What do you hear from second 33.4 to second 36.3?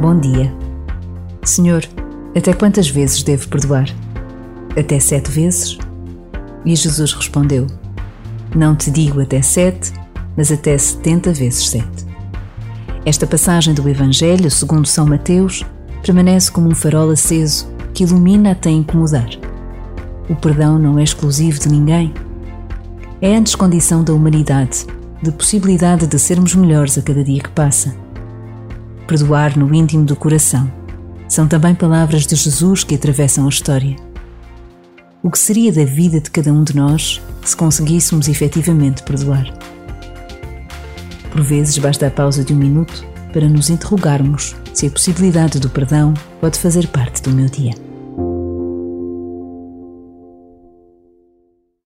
a história. O que seria da vida